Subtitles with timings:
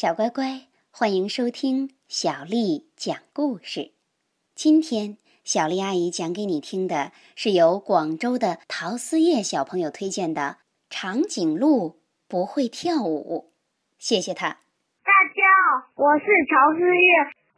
[0.00, 3.92] 小乖乖，欢迎收听小丽讲故事。
[4.54, 10.40] 今天，小丽阿姨讲给你听的是由广州的陶思叶小朋友推荐的
[10.88, 13.52] 《长颈鹿不会跳舞》。
[13.98, 14.48] 谢谢他。
[15.04, 17.04] 大家好，我是陶思叶，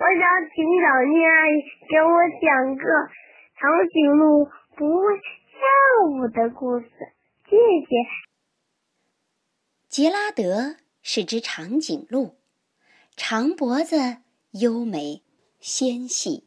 [0.00, 2.10] 我想请小丽阿姨给我
[2.42, 2.82] 讲个
[3.54, 5.14] 长颈鹿不会
[5.46, 6.88] 跳舞的故事。
[7.48, 7.54] 谢
[7.86, 7.94] 谢。
[9.86, 10.81] 杰拉德。
[11.02, 12.36] 是只长颈鹿，
[13.16, 14.18] 长脖子
[14.52, 15.22] 优美
[15.60, 16.46] 纤细，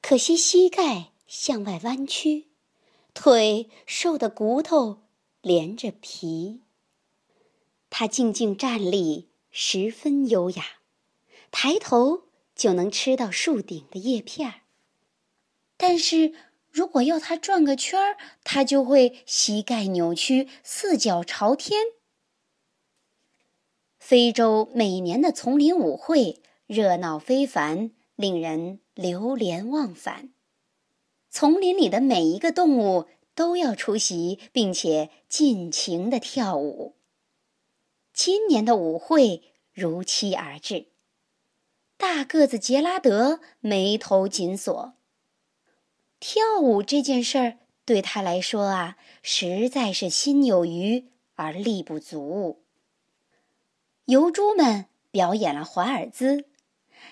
[0.00, 2.48] 可惜膝盖向外弯曲，
[3.14, 5.02] 腿瘦的骨头
[5.40, 6.60] 连着皮。
[7.88, 10.64] 它静静站立，十分优雅，
[11.50, 12.24] 抬头
[12.54, 14.60] 就能吃到树顶的叶片儿。
[15.76, 16.34] 但是
[16.70, 21.80] 如果要它转个圈儿，它就会膝盖扭曲，四脚朝天。
[24.04, 30.28] 非洲每年的丛林舞会热闹非凡，令人流连忘返。
[31.30, 36.96] 丛林里的每一个动物都要出席，并且尽情的跳舞。
[38.12, 40.88] 今年的舞会如期而至，
[41.96, 44.92] 大个子杰拉德眉头紧锁。
[46.20, 52.63] 跳舞这件事儿对他来说啊，实在是心有余而力不足。
[54.06, 56.44] 疣猪们表演了华尔兹，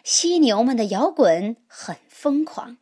[0.04, 2.76] 犀牛们的摇滚很疯狂，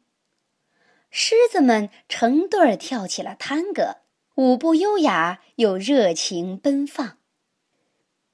[1.11, 3.99] 狮子们成对儿跳起了探戈，
[4.35, 7.19] 舞步优雅又热情奔放。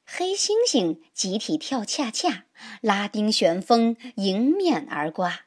[0.07, 2.47] 黑猩猩集体跳恰恰，
[2.81, 5.41] 拉丁旋风迎面而刮。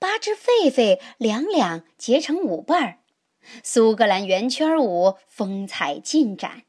[0.00, 2.98] 八只狒狒两两结成舞伴儿，
[3.62, 6.64] 苏格兰圆圈舞风采尽展。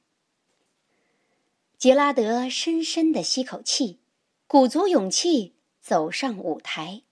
[1.78, 4.00] 杰拉德深深地吸口气，
[4.47, 7.03] 鼓足勇气走上舞台。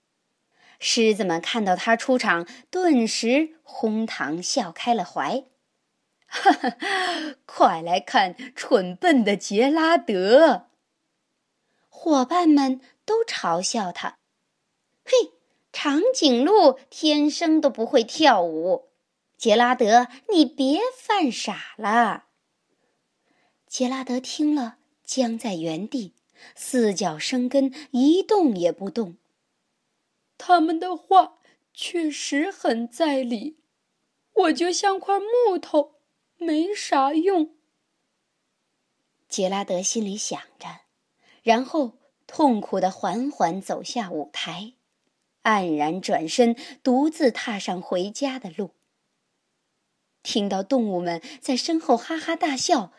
[0.80, 5.44] 狮子们看到他出场，顿时哄堂笑开了怀。
[6.26, 6.76] 哈哈，
[7.46, 10.66] 快来看蠢笨的杰拉德！
[11.88, 14.18] 伙伴们都嘲笑他
[15.06, 15.32] ：“嘿，
[15.72, 18.88] 长颈鹿天生都不会跳舞。”
[19.38, 22.25] 杰拉德，你别犯傻了。
[23.76, 26.14] 杰拉德听了，僵在原地，
[26.54, 29.18] 四脚生根，一动也不动。
[30.38, 31.40] 他们的话
[31.74, 33.58] 确实很在理，
[34.32, 35.96] 我就像块木头，
[36.38, 37.54] 没啥用。
[39.28, 40.80] 杰拉德心里想着，
[41.42, 44.72] 然后痛苦的缓缓走下舞台，
[45.42, 48.70] 黯然转身，独自踏上回家的路。
[50.22, 52.94] 听到动物们在身后哈哈大笑。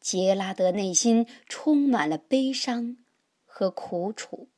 [0.00, 2.96] 杰拉德内心充满了悲伤
[3.44, 4.48] 和苦楚。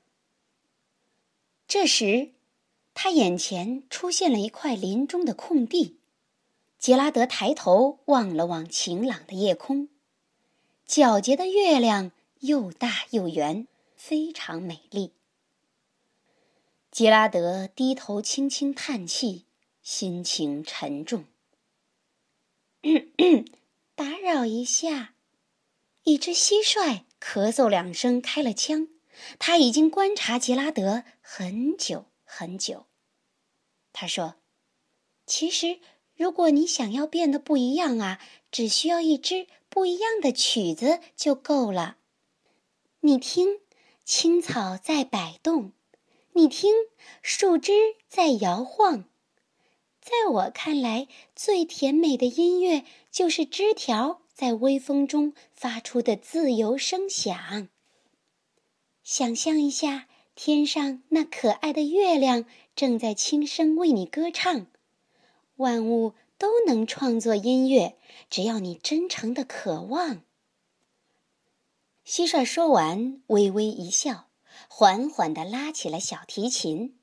[1.66, 2.30] 这时，
[2.94, 5.98] 他眼前出现了一块林中的空地。
[6.78, 9.88] 杰拉德抬头望了望晴朗的夜空，
[10.86, 13.66] 皎洁的月亮又大又圆，
[13.96, 15.12] 非常美丽。
[16.90, 19.46] 杰拉德低头轻轻叹气，
[19.82, 21.24] 心情沉重。
[23.94, 25.14] 打扰一下。
[26.04, 28.88] 一只蟋蟀咳嗽两声，开了枪。
[29.38, 32.86] 他已经观察杰拉德很久很久。
[33.92, 34.34] 他说
[35.26, 35.78] ：“其实，
[36.16, 38.20] 如果你想要变得不一样啊，
[38.50, 41.98] 只需要一支不一样的曲子就够了。
[43.00, 43.60] 你听，
[44.04, 45.70] 青草在摆动；
[46.32, 46.74] 你听，
[47.22, 47.72] 树枝
[48.08, 49.04] 在摇晃。
[50.00, 57.68] 在我看来，最甜美的音乐就是枝条。”在微风中发出的自由声响。
[59.04, 62.44] 想象一下，天上那可爱的月亮
[62.74, 64.66] 正在轻声为你歌唱。
[65.58, 67.96] 万物都能创作音乐，
[68.28, 70.24] 只要你真诚的渴望。
[72.04, 74.26] 蟋蟀说完，微微一笑，
[74.66, 76.98] 缓缓地拉起了小提琴。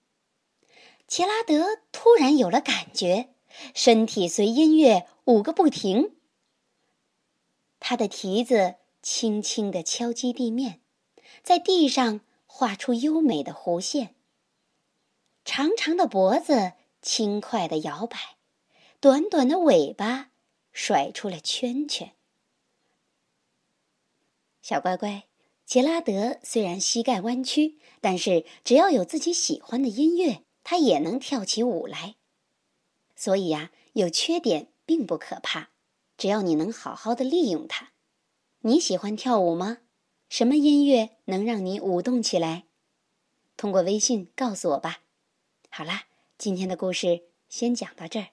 [1.07, 3.29] 杰拉德突然有了感觉，
[3.73, 6.17] 身体随音乐舞个不停。
[7.89, 10.79] 他的蹄子轻轻地敲击地面，
[11.41, 14.13] 在地上画出优美的弧线。
[15.43, 18.37] 长长的脖子轻快地摇摆，
[18.99, 20.29] 短短的尾巴
[20.71, 22.13] 甩出了圈圈。
[24.61, 25.23] 小乖乖，
[25.65, 32.17] 杰拉德虽然膝盖弯曲，但是只要有自己喜欢的音乐，他也能跳起舞来。
[33.15, 35.71] 所以呀，有缺点并不可怕。
[36.19, 37.91] 只要你能好好的利用它，
[38.59, 39.77] 你喜欢跳舞吗？
[40.27, 42.65] 什么音乐能让你舞动起来？
[43.55, 44.99] 通过微信告诉我吧。
[45.69, 46.07] 好啦，
[46.37, 48.27] 今天的故事先讲到这儿。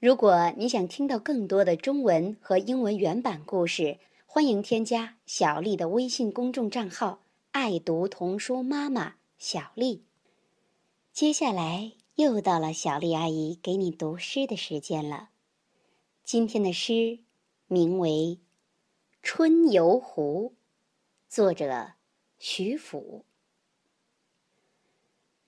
[0.00, 7.20] 如果你想听到更多的中文和英文原版故事，欢迎添加小丽的微信公众账号
[7.52, 10.02] “爱读童书妈妈小丽”。
[11.14, 15.28] 接下来又到了小丽阿姨给你读诗的时间了。
[16.30, 17.20] 今天的诗
[17.68, 18.10] 名为
[19.22, 20.56] 《春游湖》。
[21.34, 21.94] 作者
[22.36, 23.24] 徐甫。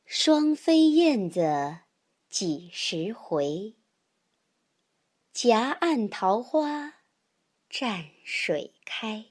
[0.06, 1.80] 双飞燕子
[2.30, 3.76] 几时回？
[5.34, 7.02] 夹岸桃花
[7.70, 9.26] 蘸水开。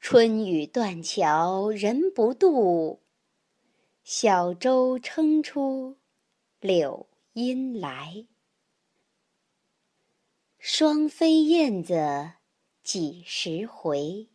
[0.00, 3.04] 春雨断桥人不渡，
[4.02, 5.96] 小舟撑出
[6.58, 8.26] 柳阴来。
[10.64, 12.34] 双飞燕子。
[12.84, 14.30] 几时回？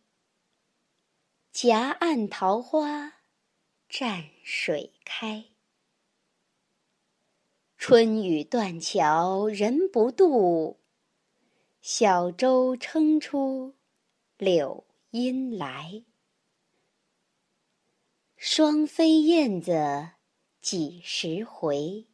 [1.52, 3.22] 夹岸桃花
[3.88, 5.46] 蘸水开。
[7.78, 10.80] 春雨断桥人不渡，
[11.80, 13.76] 小舟撑出
[14.36, 16.04] 柳阴来。
[18.36, 20.10] 双飞燕子
[20.60, 22.06] 几时回？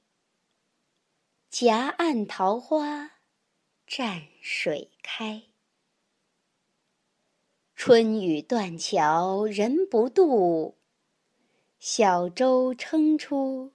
[1.51, 3.14] 夹岸桃花
[3.87, 5.45] 蘸水开。
[7.77, 10.79] 春雨断桥人不渡，
[11.79, 13.75] 小舟撑出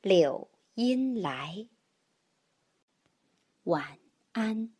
[0.00, 1.66] 柳阴来。
[3.64, 3.98] 晚
[4.32, 4.79] 安。